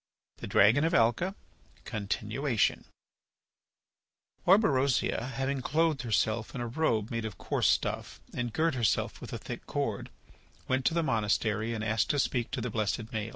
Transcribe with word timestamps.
THE 0.37 0.47
DRAGON 0.47 0.83
OF 0.83 0.95
ALCA 0.95 1.35
(Continuation) 1.85 2.85
Orberosia, 4.47 5.29
having 5.33 5.61
clothed 5.61 6.01
herself 6.01 6.55
in 6.55 6.61
a 6.61 6.65
robe 6.65 7.11
made 7.11 7.23
of 7.23 7.37
coarse 7.37 7.67
stuff 7.69 8.19
and 8.33 8.51
girt 8.51 8.73
herself 8.73 9.21
with 9.21 9.31
a 9.31 9.37
thick 9.37 9.67
cord, 9.67 10.09
went 10.67 10.85
to 10.85 10.95
the 10.95 11.03
monastery 11.03 11.75
and 11.75 11.83
asked 11.83 12.09
to 12.09 12.17
speak 12.17 12.49
to 12.49 12.61
the 12.61 12.71
blessed 12.71 13.05
Maël. 13.11 13.29